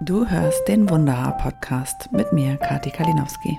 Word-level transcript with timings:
Du 0.00 0.26
hörst 0.26 0.66
den 0.68 0.88
Wunderhaar-Podcast 0.88 2.12
mit 2.12 2.32
mir, 2.32 2.56
Kati 2.56 2.90
Kalinowski. 2.90 3.58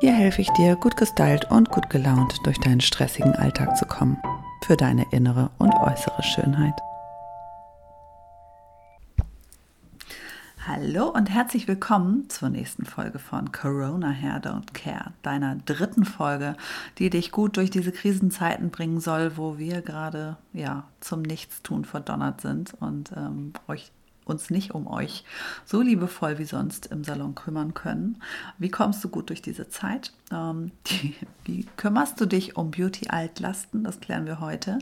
Hier 0.00 0.12
helfe 0.12 0.42
ich 0.42 0.50
dir, 0.50 0.76
gut 0.76 0.96
gestylt 0.96 1.50
und 1.50 1.70
gut 1.70 1.90
gelaunt 1.90 2.34
durch 2.44 2.58
deinen 2.60 2.80
stressigen 2.80 3.34
Alltag 3.34 3.76
zu 3.76 3.86
kommen. 3.86 4.16
Für 4.66 4.76
deine 4.76 5.06
innere 5.12 5.50
und 5.58 5.72
äußere 5.74 6.22
Schönheit. 6.22 6.74
Hallo 10.66 11.10
und 11.10 11.30
herzlich 11.30 11.68
willkommen 11.68 12.28
zur 12.28 12.48
nächsten 12.48 12.86
Folge 12.86 13.20
von 13.20 13.52
Corona 13.52 14.10
Hair 14.10 14.42
Don't 14.42 14.72
Care, 14.72 15.12
deiner 15.22 15.54
dritten 15.54 16.04
Folge, 16.04 16.56
die 16.98 17.08
dich 17.08 17.30
gut 17.30 17.56
durch 17.56 17.70
diese 17.70 17.92
Krisenzeiten 17.92 18.70
bringen 18.70 18.98
soll, 18.98 19.36
wo 19.36 19.58
wir 19.58 19.80
gerade 19.80 20.38
ja 20.52 20.82
zum 20.98 21.22
Nichtstun 21.22 21.84
verdonnert 21.84 22.40
sind 22.40 22.74
und 22.80 23.12
ähm, 23.16 23.52
euch 23.68 23.92
uns 24.26 24.50
nicht 24.50 24.74
um 24.74 24.86
euch 24.86 25.24
so 25.64 25.80
liebevoll 25.80 26.38
wie 26.38 26.44
sonst 26.44 26.86
im 26.86 27.04
Salon 27.04 27.34
kümmern 27.34 27.74
können. 27.74 28.20
Wie 28.58 28.70
kommst 28.70 29.02
du 29.02 29.08
gut 29.08 29.30
durch 29.30 29.40
diese 29.40 29.68
Zeit? 29.68 30.12
Ähm, 30.32 30.72
die, 30.88 31.14
wie 31.44 31.64
kümmerst 31.76 32.20
du 32.20 32.26
dich 32.26 32.56
um 32.56 32.72
Beauty-Altlasten? 32.72 33.84
Das 33.84 34.00
klären 34.00 34.26
wir 34.26 34.40
heute. 34.40 34.78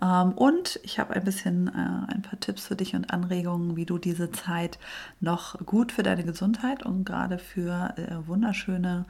Ähm, 0.00 0.32
und 0.32 0.78
ich 0.84 0.98
habe 0.98 1.14
ein 1.14 1.24
bisschen 1.24 1.68
äh, 1.68 2.12
ein 2.12 2.22
paar 2.22 2.38
Tipps 2.40 2.68
für 2.68 2.76
dich 2.76 2.94
und 2.94 3.10
Anregungen, 3.10 3.76
wie 3.76 3.84
du 3.84 3.98
diese 3.98 4.30
Zeit 4.30 4.78
noch 5.20 5.58
gut 5.66 5.90
für 5.92 6.04
deine 6.04 6.24
Gesundheit 6.24 6.84
und 6.84 7.04
gerade 7.04 7.38
für 7.38 7.94
äh, 7.96 8.26
wunderschöne, 8.26 9.04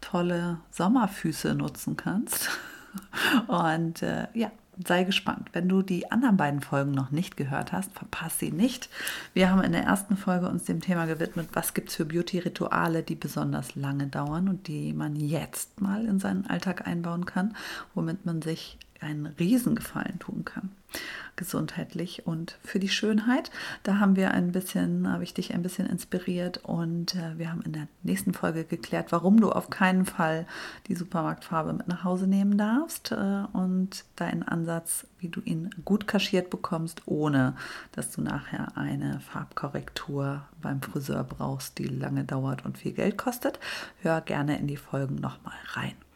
tolle 0.00 0.58
Sommerfüße 0.72 1.54
nutzen 1.54 1.96
kannst. 1.96 2.50
Und 3.46 4.02
äh, 4.02 4.26
ja, 4.34 4.50
sei 4.86 5.04
gespannt. 5.04 5.48
Wenn 5.52 5.68
du 5.68 5.82
die 5.82 6.10
anderen 6.10 6.36
beiden 6.36 6.60
Folgen 6.60 6.92
noch 6.92 7.10
nicht 7.10 7.36
gehört 7.36 7.72
hast, 7.72 7.92
verpass 7.92 8.38
sie 8.38 8.52
nicht. 8.52 8.88
Wir 9.34 9.50
haben 9.50 9.62
in 9.62 9.72
der 9.72 9.82
ersten 9.82 10.16
Folge 10.16 10.48
uns 10.48 10.64
dem 10.64 10.80
Thema 10.80 11.06
gewidmet, 11.06 11.48
was 11.52 11.74
gibt 11.74 11.88
es 11.88 11.96
für 11.96 12.04
Beauty-Rituale, 12.04 13.02
die 13.02 13.16
besonders 13.16 13.74
lange 13.74 14.06
dauern 14.06 14.48
und 14.48 14.68
die 14.68 14.92
man 14.92 15.16
jetzt 15.16 15.80
mal 15.80 16.04
in 16.04 16.20
seinen 16.20 16.46
Alltag 16.46 16.86
einbauen 16.86 17.26
kann, 17.26 17.56
womit 17.94 18.24
man 18.24 18.42
sich 18.42 18.78
einen 19.00 19.26
Riesengefallen 19.26 20.18
tun 20.18 20.44
kann 20.44 20.70
gesundheitlich 21.36 22.26
und 22.26 22.58
für 22.62 22.78
die 22.78 22.88
Schönheit. 22.88 23.50
Da 23.84 23.98
haben 23.98 24.16
wir 24.16 24.32
ein 24.32 24.52
bisschen, 24.52 25.10
habe 25.10 25.22
ich 25.22 25.32
dich 25.32 25.54
ein 25.54 25.62
bisschen 25.62 25.86
inspiriert 25.86 26.58
und 26.64 27.14
äh, 27.14 27.38
wir 27.38 27.50
haben 27.50 27.62
in 27.62 27.72
der 27.72 27.88
nächsten 28.02 28.34
Folge 28.34 28.64
geklärt, 28.64 29.12
warum 29.12 29.40
du 29.40 29.50
auf 29.50 29.70
keinen 29.70 30.04
Fall 30.04 30.46
die 30.88 30.96
Supermarktfarbe 30.96 31.72
mit 31.72 31.88
nach 31.88 32.04
Hause 32.04 32.26
nehmen 32.26 32.58
darfst 32.58 33.12
äh, 33.12 33.44
und 33.52 34.04
deinen 34.16 34.42
Ansatz, 34.42 35.06
wie 35.20 35.28
du 35.28 35.40
ihn 35.40 35.70
gut 35.84 36.06
kaschiert 36.06 36.50
bekommst, 36.50 37.02
ohne 37.06 37.54
dass 37.92 38.10
du 38.10 38.20
nachher 38.20 38.76
eine 38.76 39.20
Farbkorrektur 39.20 40.42
beim 40.60 40.82
Friseur 40.82 41.22
brauchst, 41.22 41.78
die 41.78 41.84
lange 41.84 42.24
dauert 42.24 42.64
und 42.64 42.78
viel 42.78 42.92
Geld 42.92 43.16
kostet. 43.16 43.60
Hör 44.02 44.20
gerne 44.20 44.58
in 44.58 44.66
die 44.66 44.76
Folgen 44.76 45.14
nochmal 45.14 45.54
rein. 45.74 46.07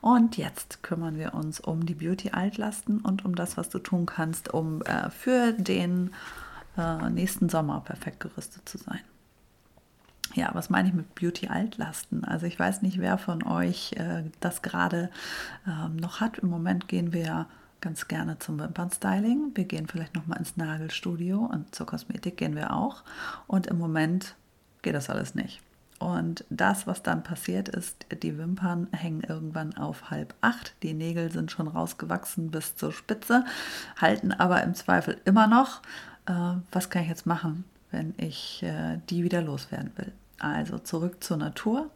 Und 0.00 0.36
jetzt 0.36 0.82
kümmern 0.82 1.18
wir 1.18 1.34
uns 1.34 1.60
um 1.60 1.84
die 1.86 1.94
Beauty-Altlasten 1.94 3.00
und 3.00 3.24
um 3.24 3.34
das, 3.34 3.56
was 3.56 3.68
du 3.68 3.78
tun 3.78 4.06
kannst, 4.06 4.52
um 4.52 4.82
äh, 4.82 5.10
für 5.10 5.52
den 5.52 6.12
äh, 6.76 7.10
nächsten 7.10 7.48
Sommer 7.48 7.80
perfekt 7.80 8.20
gerüstet 8.20 8.68
zu 8.68 8.78
sein. 8.78 9.00
Ja, 10.34 10.50
was 10.52 10.70
meine 10.70 10.88
ich 10.88 10.94
mit 10.94 11.14
Beauty-Altlasten? 11.14 12.24
Also 12.24 12.46
ich 12.46 12.58
weiß 12.58 12.82
nicht, 12.82 13.00
wer 13.00 13.18
von 13.18 13.42
euch 13.42 13.92
äh, 13.94 14.24
das 14.40 14.62
gerade 14.62 15.10
ähm, 15.66 15.96
noch 15.96 16.20
hat. 16.20 16.38
Im 16.38 16.50
Moment 16.50 16.86
gehen 16.86 17.12
wir 17.12 17.46
ganz 17.80 18.08
gerne 18.08 18.38
zum 18.38 18.58
Wimpernstyling. 18.58 19.52
Wir 19.54 19.64
gehen 19.64 19.86
vielleicht 19.88 20.14
noch 20.14 20.26
mal 20.26 20.36
ins 20.36 20.56
Nagelstudio 20.56 21.38
und 21.40 21.74
zur 21.74 21.86
Kosmetik 21.86 22.36
gehen 22.36 22.54
wir 22.54 22.72
auch. 22.72 23.02
Und 23.46 23.66
im 23.66 23.78
Moment 23.78 24.34
geht 24.82 24.94
das 24.94 25.10
alles 25.10 25.34
nicht. 25.34 25.60
Und 25.98 26.44
das, 26.48 26.86
was 26.86 27.02
dann 27.02 27.24
passiert 27.24 27.68
ist, 27.68 28.06
die 28.22 28.38
Wimpern 28.38 28.86
hängen 28.92 29.22
irgendwann 29.22 29.76
auf 29.76 30.10
halb 30.10 30.34
acht. 30.40 30.74
Die 30.82 30.94
Nägel 30.94 31.30
sind 31.32 31.50
schon 31.50 31.66
rausgewachsen 31.66 32.50
bis 32.50 32.76
zur 32.76 32.92
Spitze, 32.92 33.44
halten 34.00 34.32
aber 34.32 34.62
im 34.62 34.74
Zweifel 34.74 35.20
immer 35.24 35.48
noch. 35.48 35.82
Äh, 36.26 36.56
was 36.70 36.90
kann 36.90 37.02
ich 37.02 37.08
jetzt 37.08 37.26
machen, 37.26 37.64
wenn 37.90 38.14
ich 38.16 38.62
äh, 38.62 38.98
die 39.10 39.24
wieder 39.24 39.42
loswerden 39.42 39.90
will? 39.96 40.12
Also 40.38 40.78
zurück 40.78 41.24
zur 41.24 41.36
Natur. 41.36 41.90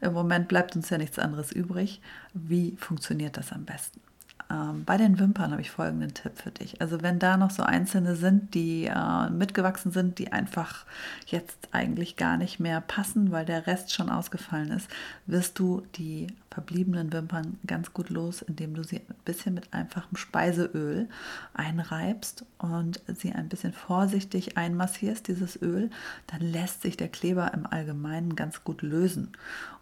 Im 0.00 0.14
Moment 0.14 0.48
bleibt 0.48 0.74
uns 0.74 0.90
ja 0.90 0.98
nichts 0.98 1.20
anderes 1.20 1.52
übrig. 1.52 2.00
Wie 2.32 2.76
funktioniert 2.76 3.36
das 3.36 3.52
am 3.52 3.64
besten? 3.64 4.00
Ähm, 4.50 4.84
bei 4.84 4.96
den 4.96 5.18
Wimpern 5.18 5.52
habe 5.52 5.62
ich 5.62 5.70
folgenden 5.70 6.12
Tipp 6.14 6.32
für 6.36 6.50
dich. 6.50 6.80
Also 6.80 7.02
wenn 7.02 7.18
da 7.18 7.36
noch 7.36 7.50
so 7.50 7.62
einzelne 7.62 8.16
sind, 8.16 8.54
die 8.54 8.84
äh, 8.84 9.30
mitgewachsen 9.30 9.92
sind, 9.92 10.18
die 10.18 10.32
einfach 10.32 10.84
jetzt 11.26 11.68
eigentlich 11.72 12.16
gar 12.16 12.36
nicht 12.36 12.60
mehr 12.60 12.80
passen, 12.80 13.30
weil 13.30 13.44
der 13.44 13.66
Rest 13.66 13.92
schon 13.92 14.10
ausgefallen 14.10 14.70
ist, 14.70 14.88
wirst 15.26 15.58
du 15.58 15.82
die 15.96 16.26
verbliebenen 16.54 17.12
Wimpern 17.12 17.58
ganz 17.66 17.92
gut 17.92 18.08
los, 18.10 18.40
indem 18.40 18.74
du 18.74 18.84
sie 18.84 18.96
ein 18.96 19.14
bisschen 19.24 19.54
mit 19.54 19.72
einfachem 19.74 20.16
Speiseöl 20.16 21.08
einreibst 21.52 22.46
und 22.58 23.02
sie 23.08 23.32
ein 23.32 23.48
bisschen 23.48 23.72
vorsichtig 23.72 24.56
einmassierst, 24.56 25.26
dieses 25.28 25.60
Öl, 25.60 25.90
dann 26.28 26.40
lässt 26.40 26.82
sich 26.82 26.96
der 26.96 27.08
Kleber 27.08 27.52
im 27.52 27.66
Allgemeinen 27.66 28.36
ganz 28.36 28.62
gut 28.62 28.82
lösen 28.82 29.32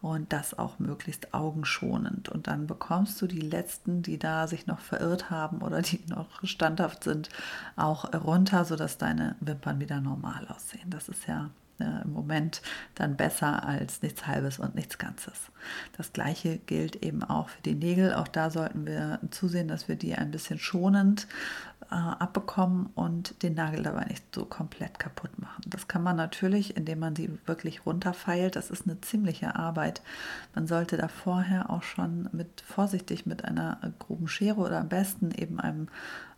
und 0.01 0.33
das 0.33 0.59
auch 0.59 0.79
möglichst 0.79 1.35
augenschonend. 1.35 2.31
Und 2.31 2.47
dann 2.47 2.67
bekommst 2.67 3.21
du 3.21 3.27
die 3.27 3.41
letzten, 3.41 4.03
die 4.03 4.19
da 4.19 4.49
sich 4.49 4.67
noch 4.67 4.81
verirrt 4.81 5.31
haben 5.31 5.59
oder 5.59 5.83
die 5.83 6.01
noch 6.09 6.43
standhaft 6.43 7.05
sind, 7.05 7.29
auch 7.77 8.13
runter, 8.15 8.65
sodass 8.65 8.97
deine 8.99 9.37
Wimpern 9.41 9.79
wieder 9.79 10.01
normal 10.01 10.49
aussehen. 10.49 10.89
Das 10.91 11.09
ist 11.09 11.29
ja 11.29 11.51
äh, 11.83 12.05
im 12.05 12.13
Moment 12.13 12.63
dann 12.95 13.17
besser 13.17 13.67
als 13.67 14.03
nichts 14.03 14.27
Halbes 14.27 14.59
und 14.59 14.75
nichts 14.75 14.99
Ganzes. 14.99 15.35
Das 15.97 16.13
gleiche 16.13 16.59
gilt 16.59 16.97
eben 16.97 17.23
auch 17.23 17.49
für 17.49 17.63
die 17.63 17.75
Nägel. 17.75 18.15
Auch 18.15 18.29
da 18.29 18.51
sollten 18.51 18.87
wir 18.87 19.21
zusehen, 19.31 19.69
dass 19.69 19.89
wir 19.89 19.97
die 19.97 20.15
ein 20.15 20.31
bisschen 20.31 20.59
schonend 20.59 21.27
äh, 21.91 21.95
abbekommen 21.95 22.91
und 22.95 23.43
den 23.43 23.55
Nagel 23.55 23.83
dabei 23.83 24.05
nicht 24.07 24.35
so 24.35 24.45
komplett 24.45 24.99
kaputt 24.99 25.39
machen. 25.39 25.63
Das 25.67 25.89
kann 25.89 26.03
man 26.03 26.17
natürlich, 26.17 26.77
indem 26.77 27.01
man 27.01 27.15
sie 27.15 27.39
wirklich 27.47 27.85
runterfeilt. 27.85 28.57
Das 28.57 28.71
ist 28.71 28.87
eine 28.87 29.01
ziemliche 29.01 29.57
Arbeit. 29.57 30.03
Man 30.55 30.67
sollte 30.67 30.97
da 30.97 31.09
vorher 31.09 31.71
auch 31.71 31.83
schon 31.83 32.29
mit 32.33 32.63
vorsichtig 32.63 33.27
mit 33.27 33.45
einer 33.45 33.79
groben 33.99 34.29
Schere 34.29 34.61
oder 34.61 34.81
am 34.81 34.89
besten 34.89 35.33
eben 35.33 35.61
einem 35.61 35.89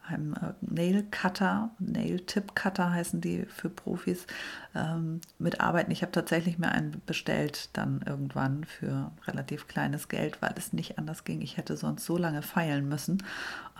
einem 0.06 0.34
äh, 0.34 0.52
Nail 0.60 1.04
Cutter, 1.10 1.70
Nail 1.78 2.20
Tip 2.20 2.54
Cutter 2.54 2.92
heißen 2.92 3.20
die 3.20 3.46
für 3.46 3.70
Profis, 3.70 4.26
ähm, 4.74 5.20
mitarbeiten. 5.38 5.90
Ich 5.92 6.02
habe 6.02 6.12
tatsächlich 6.12 6.58
mir 6.58 6.70
einen 6.70 7.00
bestellt, 7.06 7.70
dann 7.72 8.02
irgendwann 8.06 8.64
für 8.64 9.12
relativ 9.26 9.66
kleines 9.68 10.08
Geld, 10.08 10.40
weil 10.42 10.54
es 10.56 10.72
nicht 10.72 10.98
anders 10.98 11.24
ging. 11.24 11.40
Ich 11.40 11.56
hätte 11.56 11.76
sonst 11.76 12.04
so 12.04 12.16
lange 12.16 12.42
feilen 12.42 12.88
müssen. 12.88 13.22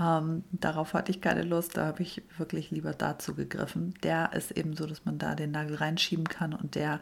Ähm, 0.01 0.45
darauf 0.53 0.95
hatte 0.95 1.11
ich 1.11 1.21
keine 1.21 1.43
Lust, 1.43 1.77
da 1.77 1.87
habe 1.87 2.03
ich 2.03 2.23
wirklich 2.39 2.71
lieber 2.71 2.93
dazu 2.93 3.34
gegriffen. 3.34 3.95
Der 4.03 4.33
ist 4.33 4.51
eben 4.53 4.75
so, 4.75 4.87
dass 4.87 5.05
man 5.05 5.19
da 5.19 5.34
den 5.34 5.51
Nagel 5.51 5.77
reinschieben 5.77 6.29
kann 6.29 6.55
und 6.55 6.75
der 6.75 7.01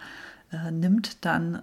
äh, 0.50 0.70
nimmt 0.70 1.24
dann. 1.24 1.54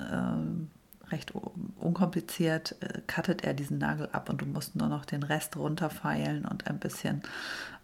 Äh, 0.68 0.79
recht 1.12 1.34
unkompliziert 1.78 2.76
äh, 2.82 3.02
cuttet 3.08 3.44
er 3.44 3.54
diesen 3.54 3.78
Nagel 3.78 4.10
ab 4.12 4.30
und 4.30 4.42
du 4.42 4.46
musst 4.46 4.76
nur 4.76 4.88
noch 4.88 5.06
den 5.06 5.24
Rest 5.24 5.58
runterfeilen 5.58 6.46
und 6.46 6.68
ein 6.68 6.80
bisschen 6.80 7.22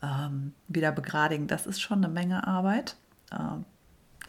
ähm, 0.02 0.54
wieder 0.68 0.92
begradigen. 0.92 1.48
Das 1.48 1.66
ist 1.66 1.82
schon 1.82 2.04
eine 2.04 2.14
Menge 2.14 2.48
Arbeit. 2.48 2.96
Ähm, 3.32 3.66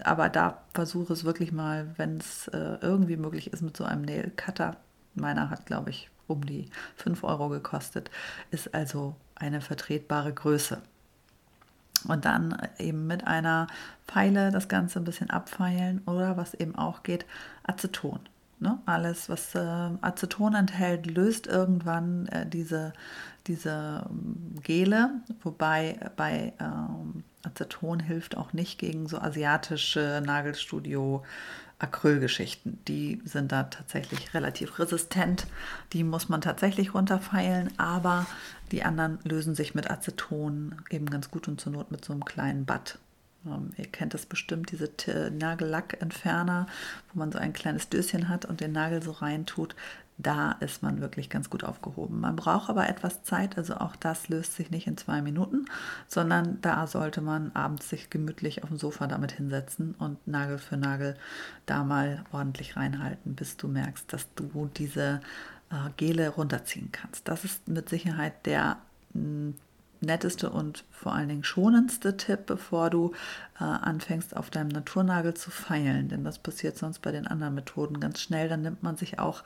aber 0.02 0.28
da 0.28 0.62
versuche 0.74 1.12
es 1.12 1.24
wirklich 1.24 1.52
mal, 1.52 1.94
wenn 1.96 2.18
es 2.18 2.48
äh, 2.48 2.78
irgendwie 2.80 3.16
möglich 3.16 3.52
ist, 3.52 3.62
mit 3.62 3.76
so 3.76 3.84
einem 3.84 4.02
Nail 4.02 4.32
Cutter. 4.36 4.76
Meiner 5.14 5.48
hat, 5.48 5.66
glaube 5.66 5.90
ich, 5.90 6.10
um 6.26 6.44
die 6.44 6.68
5 6.96 7.24
Euro 7.24 7.48
gekostet, 7.48 8.10
ist 8.50 8.74
also 8.74 9.16
eine 9.34 9.60
vertretbare 9.60 10.32
Größe. 10.32 10.82
Und 12.06 12.24
dann 12.24 12.56
eben 12.78 13.06
mit 13.06 13.26
einer 13.26 13.66
Pfeile 14.06 14.50
das 14.50 14.68
Ganze 14.68 15.00
ein 15.00 15.04
bisschen 15.04 15.30
abfeilen 15.30 16.02
oder 16.06 16.36
was 16.36 16.54
eben 16.54 16.76
auch 16.76 17.02
geht, 17.02 17.24
Aceton. 17.64 18.20
Ne? 18.58 18.78
Alles, 18.86 19.28
was 19.28 19.54
äh, 19.54 19.58
Aceton 19.58 20.54
enthält, 20.54 21.06
löst 21.06 21.46
irgendwann 21.46 22.26
äh, 22.28 22.46
diese, 22.46 22.94
diese 23.46 24.06
ähm, 24.08 24.54
Gele, 24.62 25.10
wobei 25.42 25.98
bei 26.16 26.54
ähm, 26.58 27.22
Aceton 27.42 28.00
hilft 28.00 28.36
auch 28.36 28.52
nicht 28.52 28.78
gegen 28.78 29.06
so 29.08 29.18
asiatische 29.18 30.22
Nagelstudio 30.24 31.22
Acrylgeschichten. 31.78 32.78
Die 32.86 33.20
sind 33.24 33.52
da 33.52 33.64
tatsächlich 33.64 34.32
relativ 34.32 34.78
resistent. 34.78 35.46
Die 35.92 36.04
muss 36.04 36.28
man 36.28 36.40
tatsächlich 36.40 36.94
runterfeilen, 36.94 37.78
aber 37.78 38.26
die 38.72 38.82
anderen 38.82 39.18
lösen 39.24 39.54
sich 39.54 39.74
mit 39.74 39.90
Aceton 39.90 40.76
eben 40.90 41.06
ganz 41.06 41.30
gut 41.30 41.48
und 41.48 41.60
zur 41.60 41.72
Not 41.72 41.90
mit 41.90 42.04
so 42.04 42.12
einem 42.12 42.24
kleinen 42.24 42.64
Bad 42.64 42.98
ähm, 43.46 43.70
ihr 43.76 43.86
kennt 43.86 44.14
das 44.14 44.26
bestimmt, 44.26 44.70
diese 44.70 44.90
Nagellackentferner, 45.30 46.66
wo 47.12 47.18
man 47.18 47.32
so 47.32 47.38
ein 47.38 47.52
kleines 47.52 47.88
Döschen 47.88 48.28
hat 48.28 48.44
und 48.44 48.60
den 48.60 48.72
Nagel 48.72 49.02
so 49.02 49.12
reintut. 49.12 49.74
da 50.18 50.52
ist 50.60 50.82
man 50.82 51.00
wirklich 51.00 51.28
ganz 51.28 51.50
gut 51.50 51.62
aufgehoben. 51.62 52.20
Man 52.20 52.36
braucht 52.36 52.70
aber 52.70 52.88
etwas 52.88 53.22
Zeit, 53.22 53.58
also 53.58 53.74
auch 53.74 53.96
das 53.96 54.28
löst 54.28 54.54
sich 54.54 54.70
nicht 54.70 54.86
in 54.86 54.96
zwei 54.96 55.20
Minuten, 55.20 55.66
sondern 56.06 56.58
da 56.62 56.86
sollte 56.86 57.20
man 57.20 57.50
abends 57.54 57.90
sich 57.90 58.08
gemütlich 58.08 58.62
auf 58.62 58.70
dem 58.70 58.78
Sofa 58.78 59.06
damit 59.06 59.32
hinsetzen 59.32 59.94
und 59.98 60.26
Nagel 60.26 60.58
für 60.58 60.76
Nagel 60.78 61.16
da 61.66 61.84
mal 61.84 62.24
ordentlich 62.32 62.76
reinhalten, 62.76 63.34
bis 63.34 63.56
du 63.58 63.68
merkst, 63.68 64.10
dass 64.12 64.32
du 64.34 64.70
diese 64.76 65.20
äh, 65.70 65.90
Gele 65.98 66.30
runterziehen 66.30 66.90
kannst. 66.92 67.28
Das 67.28 67.44
ist 67.44 67.68
mit 67.68 67.88
Sicherheit 67.88 68.46
der 68.46 68.78
netteste 70.00 70.50
und 70.50 70.84
vor 70.90 71.14
allen 71.14 71.28
Dingen 71.28 71.44
schonendste 71.44 72.16
Tipp, 72.16 72.46
bevor 72.46 72.90
du 72.90 73.12
äh, 73.60 73.64
anfängst, 73.64 74.36
auf 74.36 74.50
deinem 74.50 74.68
Naturnagel 74.68 75.34
zu 75.34 75.50
feilen. 75.50 76.08
Denn 76.08 76.24
das 76.24 76.38
passiert 76.38 76.76
sonst 76.76 77.00
bei 77.00 77.12
den 77.12 77.26
anderen 77.26 77.54
Methoden 77.54 78.00
ganz 78.00 78.20
schnell. 78.20 78.48
Dann 78.48 78.62
nimmt 78.62 78.82
man 78.82 78.96
sich 78.96 79.18
auch 79.18 79.42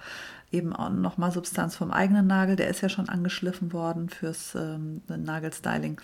eben 0.50 0.75
auch 0.75 0.91
nochmal 0.91 1.32
Substanz 1.32 1.76
vom 1.76 1.91
eigenen 1.91 2.26
Nagel. 2.26 2.56
Der 2.56 2.69
ist 2.69 2.81
ja 2.81 2.88
schon 2.88 3.08
angeschliffen 3.08 3.73
worden 3.73 4.08
fürs 4.08 4.55
ähm, 4.55 5.02
Nagelstyling. 5.08 6.00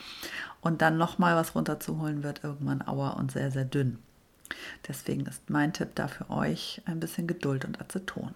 Und 0.60 0.82
dann 0.82 0.98
nochmal 0.98 1.37
was 1.37 1.54
runterzuholen, 1.54 2.22
wird 2.22 2.44
irgendwann 2.44 2.82
auer 2.82 3.16
und 3.16 3.32
sehr, 3.32 3.50
sehr 3.50 3.64
dünn. 3.64 3.98
Deswegen 4.87 5.26
ist 5.26 5.50
mein 5.50 5.72
Tipp 5.72 5.90
da 5.94 6.08
für 6.08 6.31
euch 6.31 6.82
ein 6.87 7.00
bisschen 7.00 7.26
Geduld 7.26 7.64
und 7.64 7.81
Aceton. 7.81 8.34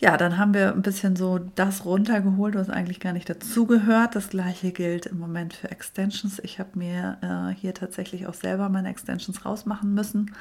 Ja, 0.00 0.16
dann 0.16 0.38
haben 0.38 0.54
wir 0.54 0.72
ein 0.72 0.82
bisschen 0.82 1.16
so 1.16 1.38
das 1.38 1.84
runtergeholt, 1.84 2.54
was 2.54 2.70
eigentlich 2.70 3.00
gar 3.00 3.12
nicht 3.12 3.28
dazugehört. 3.28 4.14
Das 4.14 4.30
gleiche 4.30 4.70
gilt 4.70 5.06
im 5.06 5.18
Moment 5.18 5.54
für 5.54 5.72
Extensions. 5.72 6.38
Ich 6.44 6.60
habe 6.60 6.78
mir 6.78 7.18
äh, 7.20 7.54
hier 7.58 7.74
tatsächlich 7.74 8.28
auch 8.28 8.34
selber 8.34 8.68
meine 8.68 8.90
Extensions 8.90 9.44
rausmachen 9.44 9.94
müssen. 9.94 10.32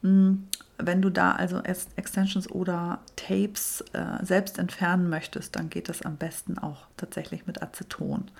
Hm, 0.00 0.44
wenn 0.78 1.02
du 1.02 1.10
da 1.10 1.32
also 1.32 1.60
Extensions 1.60 2.50
oder 2.50 3.00
Tapes 3.16 3.84
äh, 3.92 4.24
selbst 4.24 4.58
entfernen 4.58 5.10
möchtest, 5.10 5.54
dann 5.54 5.68
geht 5.68 5.90
das 5.90 6.02
am 6.02 6.16
besten 6.16 6.58
auch 6.58 6.86
tatsächlich 6.96 7.46
mit 7.46 7.62
Aceton. 7.62 8.30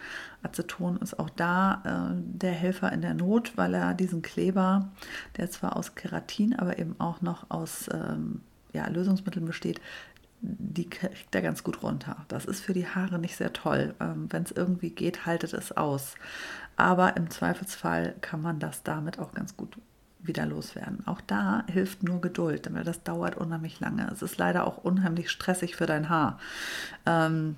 Aceton 0.42 0.96
ist 0.96 1.18
auch 1.18 1.30
da 1.30 1.82
äh, 1.84 2.14
der 2.16 2.52
Helfer 2.52 2.90
in 2.90 3.02
der 3.02 3.14
Not, 3.14 3.52
weil 3.56 3.74
er 3.74 3.92
diesen 3.92 4.22
Kleber, 4.22 4.88
der 5.36 5.50
zwar 5.50 5.76
aus 5.76 5.94
Keratin, 5.94 6.58
aber 6.58 6.78
eben 6.78 6.98
auch 6.98 7.20
noch 7.20 7.50
aus 7.50 7.88
ähm, 7.92 8.40
ja, 8.72 8.88
Lösungsmitteln 8.88 9.46
besteht, 9.46 9.80
die 10.46 10.90
kriegt 10.90 11.34
er 11.34 11.42
ganz 11.42 11.64
gut 11.64 11.82
runter. 11.82 12.24
Das 12.28 12.44
ist 12.44 12.60
für 12.60 12.74
die 12.74 12.86
Haare 12.86 13.18
nicht 13.18 13.36
sehr 13.36 13.52
toll. 13.52 13.94
Ähm, 14.00 14.26
Wenn 14.30 14.42
es 14.42 14.52
irgendwie 14.52 14.90
geht, 14.90 15.24
haltet 15.24 15.54
es 15.54 15.72
aus. 15.72 16.14
Aber 16.76 17.16
im 17.16 17.30
Zweifelsfall 17.30 18.14
kann 18.20 18.42
man 18.42 18.58
das 18.58 18.82
damit 18.82 19.18
auch 19.18 19.32
ganz 19.32 19.56
gut 19.56 19.78
wieder 20.20 20.46
loswerden. 20.46 21.06
Auch 21.06 21.20
da 21.20 21.64
hilft 21.70 22.02
nur 22.02 22.20
Geduld, 22.20 22.66
denn 22.66 22.74
das 22.84 23.02
dauert 23.02 23.36
unheimlich 23.36 23.80
lange. 23.80 24.08
Es 24.10 24.22
ist 24.22 24.38
leider 24.38 24.66
auch 24.66 24.78
unheimlich 24.78 25.30
stressig 25.30 25.76
für 25.76 25.86
dein 25.86 26.08
Haar. 26.08 26.38
Ähm, 27.06 27.56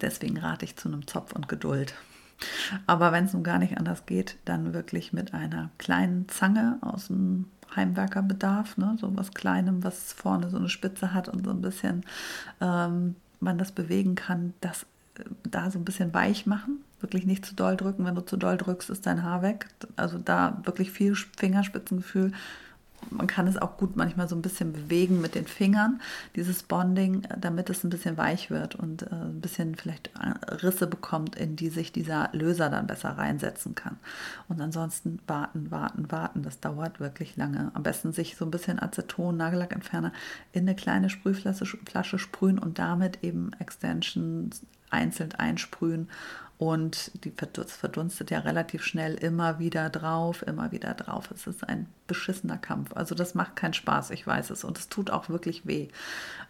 deswegen 0.00 0.38
rate 0.38 0.64
ich 0.64 0.76
zu 0.76 0.88
einem 0.88 1.06
Zopf 1.06 1.32
und 1.32 1.48
Geduld. 1.48 1.94
Aber 2.86 3.12
wenn 3.12 3.26
es 3.26 3.34
nun 3.34 3.44
gar 3.44 3.58
nicht 3.58 3.76
anders 3.76 4.06
geht, 4.06 4.36
dann 4.44 4.72
wirklich 4.72 5.12
mit 5.12 5.34
einer 5.34 5.70
kleinen 5.78 6.28
Zange 6.28 6.78
aus 6.80 7.08
dem 7.08 7.46
Heimwerkerbedarf, 7.74 8.76
ne? 8.76 8.96
so 9.00 9.16
was 9.16 9.32
Kleinem, 9.32 9.84
was 9.84 10.12
vorne 10.12 10.50
so 10.50 10.56
eine 10.56 10.68
Spitze 10.68 11.14
hat 11.14 11.28
und 11.28 11.44
so 11.44 11.50
ein 11.50 11.60
bisschen 11.60 12.04
ähm, 12.60 13.16
man 13.40 13.58
das 13.58 13.72
bewegen 13.72 14.14
kann, 14.14 14.54
das 14.60 14.86
äh, 15.18 15.24
da 15.44 15.70
so 15.70 15.78
ein 15.78 15.84
bisschen 15.84 16.12
weich 16.14 16.46
machen. 16.46 16.80
Wirklich 17.00 17.24
nicht 17.24 17.46
zu 17.46 17.54
doll 17.54 17.76
drücken. 17.76 18.04
Wenn 18.04 18.14
du 18.14 18.24
zu 18.24 18.36
doll 18.36 18.58
drückst, 18.58 18.90
ist 18.90 19.06
dein 19.06 19.22
Haar 19.22 19.42
weg. 19.42 19.68
Also 19.96 20.18
da 20.18 20.60
wirklich 20.64 20.90
viel 20.90 21.14
Fingerspitzengefühl 21.14 22.32
man 23.10 23.26
kann 23.26 23.46
es 23.46 23.56
auch 23.56 23.76
gut 23.76 23.96
manchmal 23.96 24.28
so 24.28 24.36
ein 24.36 24.42
bisschen 24.42 24.72
bewegen 24.72 25.20
mit 25.20 25.34
den 25.34 25.46
Fingern, 25.46 26.00
dieses 26.36 26.62
Bonding, 26.62 27.26
damit 27.38 27.70
es 27.70 27.84
ein 27.84 27.90
bisschen 27.90 28.16
weich 28.16 28.50
wird 28.50 28.74
und 28.74 29.02
äh, 29.02 29.06
ein 29.10 29.40
bisschen 29.40 29.74
vielleicht 29.74 30.10
äh, 30.18 30.54
Risse 30.56 30.86
bekommt, 30.86 31.36
in 31.36 31.56
die 31.56 31.68
sich 31.68 31.92
dieser 31.92 32.28
Löser 32.32 32.70
dann 32.70 32.86
besser 32.86 33.10
reinsetzen 33.10 33.74
kann. 33.74 33.98
Und 34.48 34.60
ansonsten 34.60 35.20
warten, 35.26 35.70
warten, 35.70 36.10
warten. 36.10 36.42
Das 36.42 36.60
dauert 36.60 37.00
wirklich 37.00 37.36
lange. 37.36 37.70
Am 37.74 37.82
besten 37.82 38.12
sich 38.12 38.36
so 38.36 38.44
ein 38.44 38.50
bisschen 38.50 38.80
Aceton, 38.80 39.36
Nagellackentferner 39.36 40.12
in 40.52 40.62
eine 40.62 40.76
kleine 40.76 41.10
Sprühflasche 41.10 41.66
Flasche 41.84 42.18
sprühen 42.18 42.58
und 42.58 42.78
damit 42.78 43.22
eben 43.22 43.52
Extensions 43.58 44.62
einzeln 44.90 45.32
einsprühen 45.34 46.08
und 46.60 47.24
die 47.24 47.32
verdunstet 47.32 48.30
ja 48.30 48.40
relativ 48.40 48.84
schnell 48.84 49.14
immer 49.14 49.58
wieder 49.58 49.88
drauf, 49.88 50.46
immer 50.46 50.72
wieder 50.72 50.92
drauf. 50.92 51.30
Es 51.30 51.46
ist 51.46 51.66
ein 51.66 51.86
beschissener 52.06 52.58
Kampf. 52.58 52.92
Also 52.94 53.14
das 53.14 53.34
macht 53.34 53.56
keinen 53.56 53.72
Spaß, 53.72 54.10
ich 54.10 54.26
weiß 54.26 54.50
es. 54.50 54.62
Und 54.62 54.76
es 54.76 54.90
tut 54.90 55.08
auch 55.08 55.30
wirklich 55.30 55.66
weh. 55.66 55.88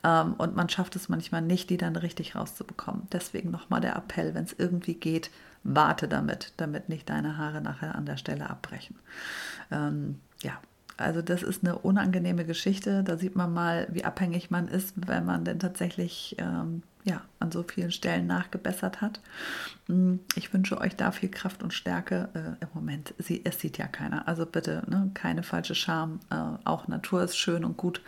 Ähm, 0.02 0.32
und 0.32 0.56
man 0.56 0.68
schafft 0.68 0.96
es 0.96 1.08
manchmal 1.08 1.42
nicht, 1.42 1.70
die 1.70 1.76
dann 1.76 1.94
richtig 1.94 2.34
rauszubekommen. 2.34 3.06
Deswegen 3.12 3.52
nochmal 3.52 3.80
der 3.80 3.94
Appell, 3.94 4.34
wenn 4.34 4.42
es 4.42 4.52
irgendwie 4.52 4.94
geht, 4.94 5.30
warte 5.62 6.08
damit, 6.08 6.54
damit 6.56 6.88
nicht 6.88 7.08
deine 7.08 7.38
Haare 7.38 7.60
nachher 7.60 7.94
an 7.94 8.04
der 8.04 8.16
Stelle 8.16 8.50
abbrechen. 8.50 8.98
Ähm, 9.70 10.18
ja, 10.42 10.58
also 10.96 11.22
das 11.22 11.44
ist 11.44 11.62
eine 11.62 11.78
unangenehme 11.78 12.44
Geschichte. 12.44 13.04
Da 13.04 13.16
sieht 13.16 13.36
man 13.36 13.52
mal, 13.52 13.86
wie 13.92 14.04
abhängig 14.04 14.50
man 14.50 14.66
ist, 14.66 14.94
wenn 15.06 15.24
man 15.24 15.44
denn 15.44 15.60
tatsächlich 15.60 16.34
ähm, 16.40 16.82
ja, 17.04 17.22
an 17.38 17.50
so 17.50 17.62
vielen 17.62 17.92
Stellen 17.92 18.26
nachgebessert 18.26 19.00
hat. 19.00 19.20
Mm, 19.88 20.16
ich 20.34 20.52
wünsche 20.52 20.78
euch 20.78 20.96
da 20.96 21.12
viel 21.12 21.30
Kraft 21.30 21.62
und 21.62 21.72
Stärke. 21.72 22.28
Äh, 22.34 22.64
Im 22.64 22.68
Moment, 22.74 23.14
sie, 23.18 23.42
es 23.44 23.60
sieht 23.60 23.78
ja 23.78 23.86
keiner. 23.86 24.28
Also 24.28 24.46
bitte, 24.46 24.82
ne, 24.88 25.10
keine 25.14 25.42
falsche 25.42 25.74
Scham. 25.74 26.20
Äh, 26.30 26.36
auch 26.64 26.88
Natur 26.88 27.22
ist 27.22 27.36
schön 27.36 27.64
und 27.64 27.76
gut 27.76 28.02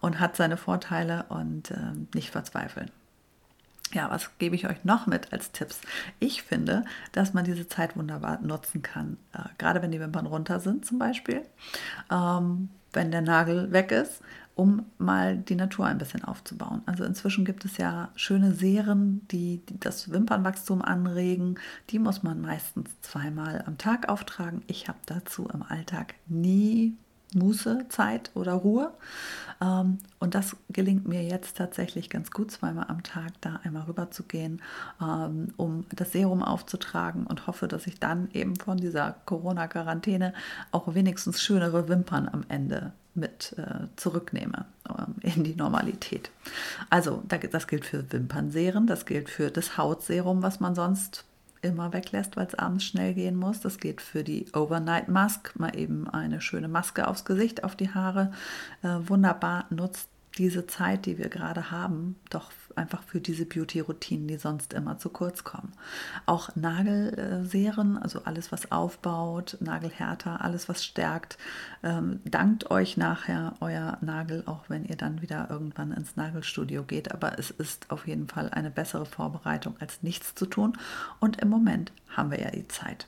und 0.00 0.20
hat 0.20 0.36
seine 0.36 0.56
Vorteile 0.56 1.24
und 1.28 1.70
äh, 1.70 1.92
nicht 2.14 2.30
verzweifeln. 2.30 2.90
Ja, 3.92 4.08
was 4.08 4.38
gebe 4.38 4.54
ich 4.54 4.68
euch 4.68 4.84
noch 4.84 5.06
mit 5.06 5.32
als 5.32 5.50
Tipps? 5.50 5.80
Ich 6.20 6.42
finde, 6.42 6.84
dass 7.10 7.34
man 7.34 7.44
diese 7.44 7.66
Zeit 7.66 7.96
wunderbar 7.96 8.40
nutzen 8.40 8.82
kann, 8.82 9.16
äh, 9.32 9.40
gerade 9.58 9.82
wenn 9.82 9.90
die 9.90 10.00
Wimpern 10.00 10.26
runter 10.26 10.60
sind 10.60 10.86
zum 10.86 10.98
Beispiel, 10.98 11.42
ähm, 12.10 12.70
wenn 12.92 13.10
der 13.10 13.22
Nagel 13.22 13.72
weg 13.72 13.90
ist, 13.90 14.22
um 14.60 14.84
mal 14.98 15.38
die 15.38 15.54
Natur 15.54 15.86
ein 15.86 15.96
bisschen 15.96 16.22
aufzubauen. 16.22 16.82
Also 16.84 17.04
inzwischen 17.04 17.46
gibt 17.46 17.64
es 17.64 17.78
ja 17.78 18.10
schöne 18.14 18.52
Serien, 18.52 19.26
die, 19.28 19.62
das 19.80 20.12
Wimpernwachstum 20.12 20.82
anregen. 20.82 21.58
Die 21.88 21.98
muss 21.98 22.22
man 22.22 22.42
meistens 22.42 22.90
zweimal 23.00 23.64
am 23.66 23.78
Tag 23.78 24.10
auftragen. 24.10 24.62
Ich 24.66 24.86
habe 24.86 24.98
dazu 25.06 25.48
im 25.48 25.62
Alltag 25.62 26.14
nie 26.26 26.94
Muße, 27.34 27.86
Zeit 27.88 28.30
oder 28.34 28.54
Ruhe. 28.54 28.92
Ähm, 29.60 29.98
und 30.18 30.34
das 30.34 30.56
gelingt 30.70 31.06
mir 31.06 31.22
jetzt 31.22 31.56
tatsächlich 31.56 32.10
ganz 32.10 32.30
gut, 32.30 32.50
zweimal 32.50 32.86
am 32.88 33.02
Tag 33.02 33.32
da 33.40 33.60
einmal 33.62 33.84
rüber 33.84 34.10
zu 34.10 34.22
gehen, 34.24 34.62
ähm, 35.00 35.52
um 35.56 35.86
das 35.94 36.12
Serum 36.12 36.42
aufzutragen 36.42 37.26
und 37.26 37.46
hoffe, 37.46 37.68
dass 37.68 37.86
ich 37.86 38.00
dann 38.00 38.28
eben 38.32 38.56
von 38.56 38.78
dieser 38.78 39.16
Corona-Quarantäne 39.26 40.34
auch 40.72 40.94
wenigstens 40.94 41.42
schönere 41.42 41.88
Wimpern 41.88 42.28
am 42.28 42.44
Ende 42.48 42.92
mit 43.14 43.54
äh, 43.58 43.86
zurücknehme 43.96 44.66
ähm, 44.88 45.16
in 45.20 45.44
die 45.44 45.56
Normalität. 45.56 46.30
Also 46.88 47.22
das 47.28 47.66
gilt 47.66 47.84
für 47.84 48.10
Wimpernserien, 48.12 48.86
das 48.86 49.04
gilt 49.04 49.28
für 49.28 49.50
das 49.50 49.76
Hautserum, 49.76 50.42
was 50.42 50.60
man 50.60 50.74
sonst 50.74 51.24
immer 51.62 51.92
weglässt, 51.92 52.36
weil 52.36 52.46
es 52.46 52.54
abends 52.54 52.84
schnell 52.84 53.14
gehen 53.14 53.36
muss. 53.36 53.60
Das 53.60 53.78
geht 53.78 54.00
für 54.00 54.24
die 54.24 54.46
Overnight 54.52 55.08
Mask, 55.08 55.58
mal 55.58 55.76
eben 55.76 56.08
eine 56.08 56.40
schöne 56.40 56.68
Maske 56.68 57.08
aufs 57.08 57.24
Gesicht, 57.24 57.64
auf 57.64 57.76
die 57.76 57.92
Haare. 57.94 58.32
Äh, 58.82 58.96
wunderbar 59.08 59.66
nutzt 59.70 60.09
diese 60.38 60.66
Zeit, 60.66 61.06
die 61.06 61.18
wir 61.18 61.28
gerade 61.28 61.70
haben, 61.70 62.16
doch 62.30 62.52
einfach 62.76 63.02
für 63.02 63.20
diese 63.20 63.44
Beauty-Routinen, 63.44 64.28
die 64.28 64.36
sonst 64.36 64.72
immer 64.72 64.98
zu 64.98 65.10
kurz 65.10 65.44
kommen. 65.44 65.72
Auch 66.26 66.54
Nagelserien, 66.54 67.98
also 67.98 68.22
alles, 68.24 68.52
was 68.52 68.70
aufbaut, 68.70 69.56
Nagelhärter, 69.60 70.40
alles, 70.40 70.68
was 70.68 70.84
stärkt, 70.84 71.36
ähm, 71.82 72.20
dankt 72.24 72.70
euch 72.70 72.96
nachher 72.96 73.54
euer 73.60 73.98
Nagel, 74.00 74.44
auch 74.46 74.64
wenn 74.68 74.84
ihr 74.84 74.96
dann 74.96 75.20
wieder 75.20 75.48
irgendwann 75.50 75.92
ins 75.92 76.16
Nagelstudio 76.16 76.84
geht. 76.84 77.12
Aber 77.12 77.38
es 77.38 77.50
ist 77.50 77.90
auf 77.90 78.06
jeden 78.06 78.28
Fall 78.28 78.50
eine 78.50 78.70
bessere 78.70 79.06
Vorbereitung, 79.06 79.74
als 79.80 80.02
nichts 80.02 80.34
zu 80.34 80.46
tun. 80.46 80.78
Und 81.18 81.40
im 81.40 81.48
Moment 81.48 81.92
haben 82.08 82.30
wir 82.30 82.40
ja 82.40 82.50
die 82.50 82.68
Zeit. 82.68 83.06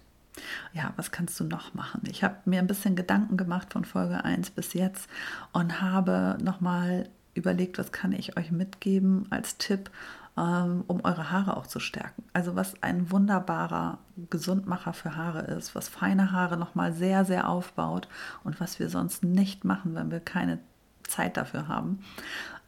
Ja, 0.73 0.93
was 0.97 1.11
kannst 1.11 1.39
du 1.41 1.45
noch 1.45 1.75
machen? 1.75 2.03
Ich 2.09 2.25
habe 2.25 2.37
mir 2.45 2.59
ein 2.59 2.67
bisschen 2.67 2.97
Gedanken 2.97 3.37
gemacht 3.37 3.73
von 3.73 3.85
Folge 3.85 4.25
1 4.25 4.51
bis 4.51 4.73
jetzt 4.73 5.09
und 5.53 5.81
habe 5.81 6.39
nochmal 6.43 7.09
überlegt, 7.35 7.79
was 7.79 7.93
kann 7.93 8.13
ich 8.13 8.37
euch 8.37 8.51
mitgeben 8.51 9.27
als 9.31 9.59
Tipp, 9.59 9.91
ähm, 10.37 10.85
um 10.87 11.05
eure 11.05 11.31
Haare 11.31 11.57
auch 11.57 11.67
zu 11.67 11.81
stärken. 11.81 12.25
Also 12.33 12.57
was 12.57 12.83
ein 12.83 13.11
wunderbarer 13.11 13.99
Gesundmacher 14.31 14.93
für 14.93 15.17
Haare 15.17 15.43
ist, 15.43 15.75
was 15.75 15.89
feine 15.89 16.33
Haare 16.33 16.57
nochmal 16.57 16.93
sehr, 16.93 17.25
sehr 17.25 17.49
aufbaut 17.49 18.09
und 18.45 18.61
was 18.61 18.79
wir 18.79 18.89
sonst 18.89 19.25
nicht 19.25 19.65
machen, 19.65 19.95
wenn 19.95 20.11
wir 20.11 20.21
keine 20.21 20.59
Zeit 21.05 21.37
dafür 21.37 21.69
haben. 21.69 22.01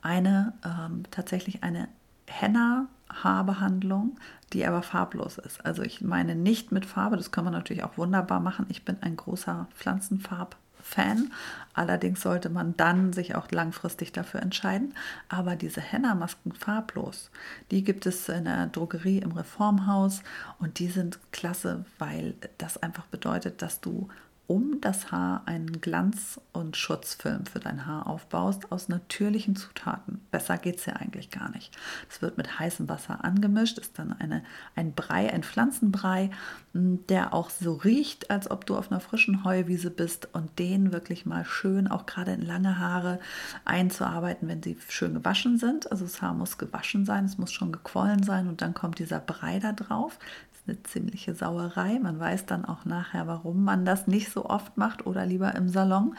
Eine 0.02 0.52
ähm, 0.64 1.04
tatsächlich 1.10 1.62
eine 1.62 1.88
Henna 2.26 2.88
Haarbehandlung, 3.22 4.18
die 4.52 4.66
aber 4.66 4.82
farblos 4.82 5.38
ist. 5.38 5.64
Also 5.64 5.82
ich 5.82 6.00
meine 6.00 6.34
nicht 6.34 6.72
mit 6.72 6.86
Farbe, 6.86 7.16
das 7.16 7.30
kann 7.30 7.44
man 7.44 7.52
natürlich 7.52 7.84
auch 7.84 7.98
wunderbar 7.98 8.40
machen. 8.40 8.66
Ich 8.68 8.84
bin 8.84 8.96
ein 9.00 9.16
großer 9.16 9.68
Pflanzenfarb 9.76 10.56
Fan. 10.84 11.32
Allerdings 11.72 12.20
sollte 12.20 12.50
man 12.50 12.76
dann 12.76 13.12
sich 13.12 13.34
auch 13.34 13.50
langfristig 13.50 14.12
dafür 14.12 14.42
entscheiden. 14.42 14.94
Aber 15.28 15.56
diese 15.56 15.80
Henna-Masken 15.80 16.52
farblos, 16.52 17.30
die 17.70 17.82
gibt 17.82 18.06
es 18.06 18.28
in 18.28 18.44
der 18.44 18.66
Drogerie 18.66 19.18
im 19.18 19.32
Reformhaus 19.32 20.22
und 20.58 20.78
die 20.78 20.88
sind 20.88 21.18
klasse, 21.32 21.84
weil 21.98 22.34
das 22.58 22.76
einfach 22.76 23.06
bedeutet, 23.06 23.62
dass 23.62 23.80
du 23.80 24.08
um 24.46 24.80
das 24.82 25.10
Haar 25.10 25.42
einen 25.46 25.80
Glanz- 25.80 26.38
und 26.52 26.76
Schutzfilm 26.76 27.46
für 27.46 27.60
dein 27.60 27.86
Haar 27.86 28.06
aufbaust 28.06 28.70
aus 28.70 28.88
natürlichen 28.88 29.56
Zutaten. 29.56 30.20
Besser 30.30 30.58
geht 30.58 30.76
es 30.76 30.86
ja 30.86 30.94
eigentlich 30.94 31.30
gar 31.30 31.50
nicht. 31.50 31.74
Es 32.10 32.20
wird 32.20 32.36
mit 32.36 32.58
heißem 32.58 32.88
Wasser 32.88 33.24
angemischt, 33.24 33.78
ist 33.78 33.98
dann 33.98 34.12
eine, 34.12 34.44
ein 34.76 34.92
Brei, 34.92 35.32
ein 35.32 35.42
Pflanzenbrei, 35.42 36.30
der 36.74 37.32
auch 37.32 37.48
so 37.48 37.72
riecht, 37.72 38.30
als 38.30 38.50
ob 38.50 38.66
du 38.66 38.76
auf 38.76 38.90
einer 38.90 39.00
frischen 39.00 39.44
Heuwiese 39.44 39.90
bist 39.90 40.28
und 40.34 40.58
den 40.58 40.92
wirklich 40.92 41.24
mal 41.24 41.46
schön, 41.46 41.88
auch 41.88 42.04
gerade 42.04 42.32
in 42.32 42.42
lange 42.42 42.78
Haare, 42.78 43.20
einzuarbeiten, 43.64 44.46
wenn 44.48 44.62
sie 44.62 44.76
schön 44.88 45.14
gewaschen 45.14 45.56
sind. 45.56 45.90
Also 45.90 46.04
das 46.04 46.20
Haar 46.20 46.34
muss 46.34 46.58
gewaschen 46.58 47.06
sein, 47.06 47.24
es 47.24 47.38
muss 47.38 47.52
schon 47.52 47.72
gequollen 47.72 48.22
sein 48.22 48.48
und 48.48 48.60
dann 48.60 48.74
kommt 48.74 48.98
dieser 48.98 49.20
Brei 49.20 49.58
da 49.58 49.72
drauf 49.72 50.18
eine 50.66 50.82
ziemliche 50.82 51.34
Sauerei. 51.34 51.98
Man 51.98 52.18
weiß 52.18 52.46
dann 52.46 52.64
auch 52.64 52.84
nachher, 52.84 53.26
warum 53.26 53.64
man 53.64 53.84
das 53.84 54.06
nicht 54.06 54.30
so 54.34 54.44
oft 54.44 54.76
macht 54.76 55.06
oder 55.06 55.24
lieber 55.24 55.54
im 55.54 55.68
Salon. 55.68 56.14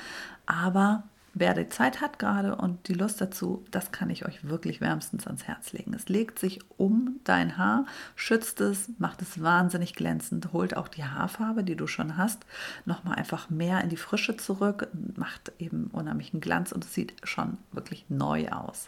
Aber 0.48 1.03
wer 1.36 1.53
die 1.53 1.69
Zeit 1.69 2.01
hat 2.01 2.17
gerade 2.17 2.55
und 2.55 2.88
die 2.88 2.93
Lust 2.93 3.19
dazu, 3.22 3.63
das 3.69 3.91
kann 3.91 4.10
ich 4.10 4.25
euch 4.25 4.48
wirklich 4.48 4.81
wärmstens 4.81 5.27
ans 5.27 5.43
Herz 5.43 5.74
legen. 5.74 5.93
Es 5.93 6.07
legt 6.07 6.39
sich 6.39 6.60
um 6.77 7.19
dein 7.25 7.57
Haar, 7.57 7.86
schützt 8.15 8.62
es, 8.62 8.89
macht 8.98 9.22
es 9.22 9.43
wahnsinnig 9.43 9.93
glänzend, 9.93 10.53
holt 10.53 10.77
auch 10.77 10.88
die 10.88 11.03
Haarfarbe, 11.03 11.63
die 11.63 11.75
du 11.75 11.88
schon 11.88 12.17
hast, 12.17 12.45
nochmal 12.86 13.15
einfach 13.15 13.50
mehr 13.50 13.81
in 13.81 13.89
die 13.89 13.98
Frische 13.98 14.38
zurück, 14.38 14.88
macht 15.15 15.51
eben 15.60 15.88
unheimlichen 15.88 16.39
Glanz 16.39 16.72
und 16.72 16.86
es 16.86 16.93
sieht 16.93 17.13
schon 17.24 17.57
wirklich 17.74 18.05
neu 18.10 18.48
aus. 18.50 18.88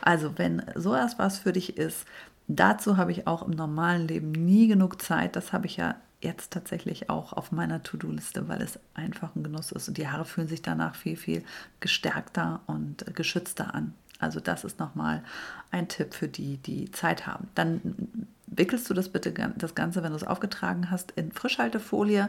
Also 0.00 0.38
wenn 0.38 0.62
so 0.74 0.94
etwas 0.94 1.38
für 1.38 1.52
dich 1.52 1.76
ist, 1.76 2.06
Dazu 2.48 2.96
habe 2.96 3.12
ich 3.12 3.26
auch 3.26 3.42
im 3.42 3.52
normalen 3.52 4.06
Leben 4.06 4.32
nie 4.32 4.66
genug 4.66 5.00
Zeit. 5.00 5.36
Das 5.36 5.52
habe 5.52 5.66
ich 5.66 5.76
ja 5.76 5.94
jetzt 6.22 6.52
tatsächlich 6.52 7.10
auch 7.10 7.32
auf 7.32 7.52
meiner 7.52 7.82
To-Do-Liste, 7.82 8.48
weil 8.48 8.62
es 8.62 8.78
einfach 8.94 9.34
ein 9.34 9.42
Genuss 9.42 9.72
ist 9.72 9.88
und 9.88 9.98
die 9.98 10.08
Haare 10.08 10.24
fühlen 10.24 10.48
sich 10.48 10.62
danach 10.62 10.94
viel, 10.94 11.16
viel 11.16 11.44
gestärkter 11.80 12.60
und 12.66 13.04
geschützter 13.14 13.74
an. 13.74 13.94
Also 14.18 14.38
das 14.38 14.64
ist 14.64 14.78
nochmal 14.78 15.24
ein 15.72 15.88
Tipp 15.88 16.14
für 16.14 16.28
die, 16.28 16.58
die 16.58 16.90
Zeit 16.92 17.26
haben. 17.26 17.48
Dann 17.56 18.26
wickelst 18.46 18.88
du 18.88 18.94
das 18.94 19.08
bitte, 19.08 19.32
das 19.56 19.74
Ganze, 19.74 20.02
wenn 20.02 20.10
du 20.10 20.16
es 20.16 20.24
aufgetragen 20.24 20.90
hast, 20.90 21.10
in 21.12 21.32
Frischhaltefolie, 21.32 22.28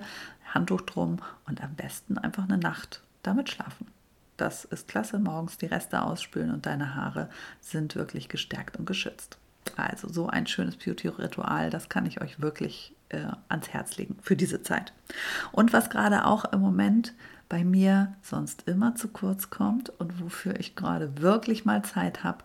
Handtuch 0.54 0.82
drum 0.82 1.20
und 1.46 1.64
am 1.64 1.76
besten 1.76 2.18
einfach 2.18 2.44
eine 2.44 2.58
Nacht 2.58 3.02
damit 3.22 3.50
schlafen. 3.50 3.88
Das 4.38 4.66
ist 4.66 4.88
klasse, 4.88 5.20
morgens 5.20 5.60
die 5.60 5.68
Reste 5.68 6.02
ausspülen 6.02 6.52
und 6.52 6.66
deine 6.66 6.96
Haare 6.96 7.30
sind 7.62 7.96
wirklich 7.96 8.30
gestärkt 8.30 8.78
und 8.78 8.86
geschützt. 8.86 9.38
Also 9.76 10.10
so 10.10 10.28
ein 10.28 10.48
schönes 10.48 10.78
Beauty-Ritual, 10.78 11.70
das 11.70 11.90
kann 11.90 12.06
ich 12.06 12.22
euch 12.22 12.42
wirklich 12.42 12.94
äh, 13.13 13.27
ans 13.50 13.70
Herz 13.70 13.98
legen 13.98 14.17
für 14.22 14.36
diese 14.36 14.62
Zeit. 14.62 14.93
Und 15.51 15.74
was 15.74 15.89
gerade 15.89 16.25
auch 16.25 16.46
im 16.51 16.60
Moment 16.60 17.13
bei 17.50 17.64
mir 17.64 18.14
sonst 18.22 18.68
immer 18.68 18.96
zu 18.96 19.08
kurz 19.10 19.50
kommt 19.50 19.90
und 20.00 20.22
wofür 20.22 20.60
ich 20.60 20.76
gerade 20.76 21.22
wirklich 21.22 21.66
mal 21.66 21.84
Zeit 21.84 22.24
habe, 22.24 22.40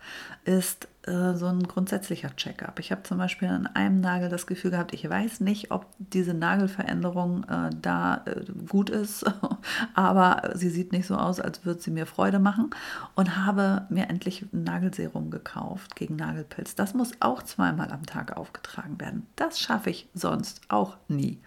ist 0.44 0.88
äh, 1.08 1.34
so 1.34 1.46
ein 1.46 1.62
grundsätzlicher 1.62 2.34
Check-up. 2.36 2.78
Ich 2.78 2.90
habe 2.90 3.02
zum 3.02 3.18
Beispiel 3.18 3.48
an 3.48 3.66
einem 3.66 4.00
Nagel 4.00 4.28
das 4.28 4.46
Gefühl 4.46 4.72
gehabt, 4.72 4.92
ich 4.92 5.08
weiß 5.08 5.40
nicht, 5.40 5.70
ob 5.70 5.86
diese 5.98 6.34
Nagelveränderung 6.34 7.44
äh, 7.44 7.70
da 7.80 8.22
äh, 8.26 8.44
gut 8.68 8.90
ist, 8.90 9.24
aber 9.94 10.50
sie 10.54 10.68
sieht 10.68 10.92
nicht 10.92 11.06
so 11.06 11.16
aus, 11.16 11.40
als 11.40 11.64
würde 11.64 11.80
sie 11.80 11.90
mir 11.90 12.06
Freude 12.06 12.38
machen 12.38 12.70
und 13.14 13.36
habe 13.36 13.86
mir 13.90 14.08
endlich 14.08 14.46
ein 14.52 14.64
Nagelserum 14.64 15.30
gekauft 15.30 15.96
gegen 15.96 16.16
Nagelpilz. 16.16 16.74
Das 16.74 16.94
muss 16.94 17.12
auch 17.20 17.42
zweimal 17.42 17.90
am 17.90 18.04
Tag 18.04 18.36
aufgetragen 18.36 19.00
werden. 19.00 19.26
Das 19.36 19.58
schaffe 19.60 19.90
ich 19.90 20.08
sonst 20.14 20.60
auch 20.68 20.96
nie. 21.08 21.40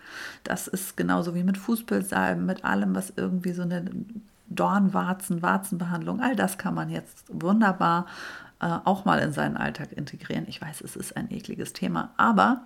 Das 0.44 0.68
ist 0.68 0.98
genauso 0.98 1.36
wie 1.36 1.44
mit 1.44 1.58
Fußpilzsalben, 1.58 2.46
mit 2.46 2.64
allem, 2.66 2.96
was 2.96 3.14
irgendwie 3.16 3.41
so 3.50 3.64
eine 3.64 3.86
Dornwarzen, 4.48 5.42
Warzenbehandlung, 5.42 6.20
all 6.22 6.36
das 6.36 6.58
kann 6.58 6.76
man 6.76 6.90
jetzt 6.90 7.26
wunderbar 7.30 8.06
auch 8.68 9.06
mal 9.06 9.20
in 9.20 9.32
seinen 9.32 9.58
Alltag 9.58 9.92
integrieren. 9.92 10.46
Ich 10.48 10.62
weiß, 10.62 10.82
es 10.82 10.96
ist 10.96 11.18
ein 11.18 11.32
ekliges 11.32 11.74
Thema, 11.74 12.12
aber 12.18 12.66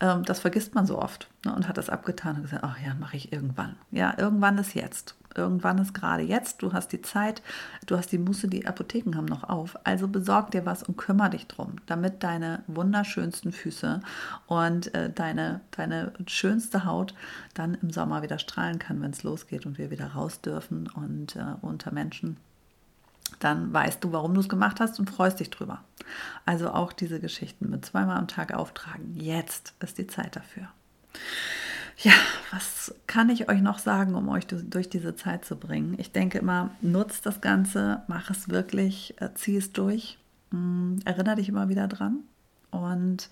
ähm, 0.00 0.24
das 0.24 0.40
vergisst 0.40 0.74
man 0.74 0.86
so 0.86 0.98
oft 0.98 1.28
ne, 1.44 1.54
und 1.54 1.68
hat 1.68 1.76
das 1.76 1.90
abgetan 1.90 2.36
und 2.36 2.42
gesagt, 2.42 2.64
ach 2.64 2.78
ja, 2.84 2.94
mache 2.94 3.16
ich 3.16 3.32
irgendwann. 3.32 3.76
Ja, 3.90 4.14
irgendwann 4.16 4.58
ist 4.58 4.74
jetzt. 4.74 5.14
Irgendwann 5.34 5.76
ist 5.76 5.92
gerade 5.92 6.22
jetzt. 6.22 6.62
Du 6.62 6.72
hast 6.72 6.92
die 6.92 7.02
Zeit, 7.02 7.42
du 7.84 7.96
hast 7.96 8.10
die 8.10 8.18
Musse, 8.18 8.48
die 8.48 8.66
Apotheken 8.66 9.16
haben 9.16 9.26
noch 9.26 9.44
auf. 9.44 9.76
Also 9.84 10.08
besorg 10.08 10.50
dir 10.50 10.64
was 10.64 10.82
und 10.82 10.96
kümmere 10.96 11.30
dich 11.30 11.46
drum, 11.46 11.76
damit 11.84 12.22
deine 12.22 12.62
wunderschönsten 12.66 13.52
Füße 13.52 14.00
und 14.46 14.94
äh, 14.94 15.10
deine, 15.10 15.60
deine 15.72 16.12
schönste 16.26 16.86
Haut 16.86 17.14
dann 17.52 17.74
im 17.74 17.90
Sommer 17.90 18.22
wieder 18.22 18.38
strahlen 18.38 18.78
kann, 18.78 19.02
wenn 19.02 19.10
es 19.10 19.22
losgeht 19.24 19.66
und 19.66 19.76
wir 19.76 19.90
wieder 19.90 20.12
raus 20.12 20.40
dürfen 20.40 20.88
und 20.94 21.36
äh, 21.36 21.44
unter 21.60 21.92
Menschen 21.92 22.38
dann 23.40 23.72
weißt 23.72 24.02
du, 24.02 24.12
warum 24.12 24.34
du 24.34 24.40
es 24.40 24.48
gemacht 24.48 24.80
hast 24.80 24.98
und 24.98 25.10
freust 25.10 25.40
dich 25.40 25.50
drüber. 25.50 25.82
Also 26.44 26.70
auch 26.70 26.92
diese 26.92 27.20
Geschichten 27.20 27.70
mit 27.70 27.84
zweimal 27.84 28.16
am 28.16 28.28
Tag 28.28 28.54
auftragen. 28.54 29.14
Jetzt 29.14 29.74
ist 29.80 29.98
die 29.98 30.06
Zeit 30.06 30.36
dafür. 30.36 30.68
Ja, 31.98 32.12
was 32.52 32.94
kann 33.06 33.30
ich 33.30 33.48
euch 33.48 33.62
noch 33.62 33.78
sagen, 33.78 34.14
um 34.14 34.28
euch 34.28 34.46
durch 34.46 34.90
diese 34.90 35.16
Zeit 35.16 35.44
zu 35.44 35.56
bringen? 35.56 35.94
Ich 35.98 36.12
denke 36.12 36.38
immer, 36.38 36.70
nutzt 36.82 37.24
das 37.24 37.40
Ganze, 37.40 38.02
mach 38.06 38.30
es 38.30 38.50
wirklich, 38.50 39.14
äh, 39.20 39.30
zieh 39.34 39.56
es 39.56 39.72
durch, 39.72 40.18
hm, 40.50 41.00
erinnere 41.06 41.36
dich 41.36 41.48
immer 41.48 41.70
wieder 41.70 41.88
dran 41.88 42.20
und 42.70 43.30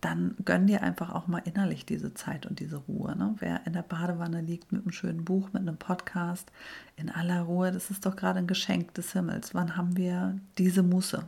dann 0.00 0.36
gönn 0.44 0.66
dir 0.66 0.82
einfach 0.82 1.12
auch 1.12 1.26
mal 1.26 1.42
innerlich 1.44 1.84
diese 1.84 2.14
Zeit 2.14 2.46
und 2.46 2.60
diese 2.60 2.76
Ruhe. 2.76 3.16
Ne? 3.16 3.34
Wer 3.38 3.66
in 3.66 3.72
der 3.72 3.82
Badewanne 3.82 4.40
liegt 4.40 4.70
mit 4.72 4.82
einem 4.82 4.92
schönen 4.92 5.24
Buch, 5.24 5.52
mit 5.52 5.62
einem 5.62 5.76
Podcast, 5.76 6.50
in 6.96 7.10
aller 7.10 7.42
Ruhe, 7.42 7.72
das 7.72 7.90
ist 7.90 8.06
doch 8.06 8.16
gerade 8.16 8.38
ein 8.38 8.46
Geschenk 8.46 8.94
des 8.94 9.12
Himmels. 9.12 9.54
Wann 9.54 9.76
haben 9.76 9.96
wir 9.96 10.38
diese 10.56 10.82
Muße? 10.82 11.24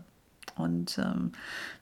Und 0.56 0.98
ähm, 0.98 1.32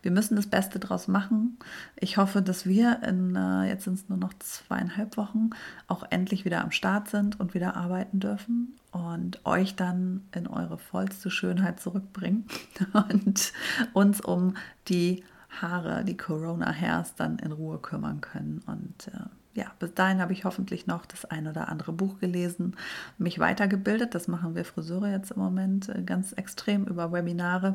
wir 0.03 0.11
müssen 0.11 0.37
das 0.37 0.47
Beste 0.47 0.79
draus 0.79 1.09
machen. 1.09 1.59
Ich 1.97 2.17
hoffe, 2.17 2.43
dass 2.43 2.67
wir 2.67 3.03
in, 3.03 3.35
äh, 3.35 3.65
jetzt 3.65 3.85
sind 3.85 3.95
es 3.95 4.09
nur 4.09 4.19
noch 4.19 4.35
zweieinhalb 4.39 5.17
Wochen, 5.17 5.51
auch 5.87 6.05
endlich 6.11 6.45
wieder 6.45 6.63
am 6.63 6.71
Start 6.71 7.09
sind 7.09 7.41
und 7.41 7.55
wieder 7.55 7.77
arbeiten 7.77 8.21
dürfen 8.21 8.77
und 8.93 9.45
euch 9.45 9.75
dann 9.75 10.23
in 10.33 10.47
eure 10.47 10.79
vollste 10.79 11.31
Schönheit 11.31 11.81
zurückbringen 11.81 12.47
und 12.93 13.53
uns 13.93 14.21
um 14.21 14.55
die 14.89 15.25
Haare, 15.63 16.05
die 16.05 16.17
Corona-Hairs, 16.17 17.15
dann 17.15 17.39
in 17.39 17.53
Ruhe 17.53 17.79
kümmern 17.79 18.21
können. 18.21 18.63
Und 18.67 19.09
äh, 19.09 19.29
ja, 19.59 19.73
bis 19.81 19.93
dahin 19.93 20.21
habe 20.21 20.33
ich 20.33 20.45
hoffentlich 20.45 20.87
noch 20.87 21.05
das 21.05 21.25
ein 21.25 21.49
oder 21.49 21.69
andere 21.69 21.93
Buch 21.93 22.21
gelesen, 22.21 22.77
mich 23.19 23.41
weitergebildet. 23.41 24.15
Das 24.15 24.29
machen 24.29 24.55
wir 24.55 24.65
Friseure 24.65 25.11
jetzt 25.11 25.33
im 25.33 25.41
Moment 25.41 25.89
äh, 25.89 26.03
ganz 26.03 26.33
extrem 26.33 26.85
über 26.85 27.11
Webinare. 27.11 27.75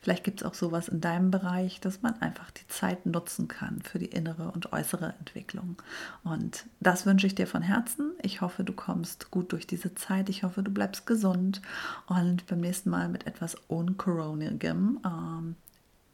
Vielleicht 0.00 0.24
gibt 0.24 0.40
es 0.40 0.46
auch 0.46 0.54
sowas 0.54 0.88
in 0.88 1.02
deinem 1.02 1.30
Bereich, 1.30 1.80
dass 1.80 2.00
man 2.00 2.14
einfach 2.22 2.50
die 2.50 2.66
Zeit 2.68 3.04
nutzen 3.04 3.46
kann 3.46 3.82
für 3.82 3.98
die 3.98 4.06
innere 4.06 4.50
und 4.52 4.72
äußere 4.72 5.14
Entwicklung. 5.18 5.76
Und 6.24 6.64
das 6.80 7.04
wünsche 7.04 7.26
ich 7.26 7.34
dir 7.34 7.46
von 7.46 7.60
Herzen. 7.60 8.12
Ich 8.22 8.40
hoffe, 8.40 8.64
du 8.64 8.72
kommst 8.72 9.30
gut 9.30 9.52
durch 9.52 9.66
diese 9.66 9.94
Zeit. 9.94 10.30
Ich 10.30 10.44
hoffe, 10.44 10.62
du 10.62 10.70
bleibst 10.70 11.06
gesund 11.06 11.60
und 12.06 12.46
beim 12.46 12.60
nächsten 12.60 12.88
Mal 12.88 13.10
mit 13.10 13.26
etwas 13.26 13.54
uncoronigem. 13.66 15.00
Ähm, 15.04 15.56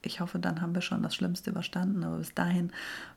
ich 0.07 0.21
hoffe, 0.21 0.39
dann 0.39 0.61
haben 0.61 0.75
wir 0.75 0.83
schon 0.83 1.03
das 1.03 1.15
Schlimmste 1.15 1.51
überstanden. 1.51 2.05
Aber 2.05 2.19
bis 2.19 2.35
dahin, 2.35 2.73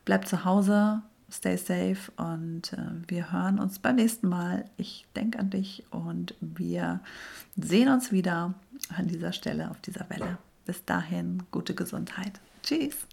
bleibt 0.05 0.27
zu 0.27 0.45
Hause, 0.45 1.01
stay 1.31 1.57
safe 1.57 2.11
und 2.15 2.73
äh, 2.73 2.77
wir 3.07 3.31
hören 3.31 3.59
uns 3.59 3.79
beim 3.79 3.95
nächsten 3.95 4.29
Mal. 4.29 4.65
Ich 4.77 5.05
denke 5.15 5.39
an 5.39 5.49
dich 5.49 5.83
und 5.91 6.35
wir 6.41 7.01
sehen 7.55 7.89
uns 7.89 8.11
wieder 8.11 8.53
an 8.95 9.07
dieser 9.07 9.33
Stelle 9.33 9.69
auf 9.69 9.81
dieser 9.81 10.09
Welle. 10.09 10.37
Bis 10.65 10.83
dahin, 10.85 11.43
gute 11.51 11.75
Gesundheit. 11.75 12.39
Tschüss. 12.63 13.07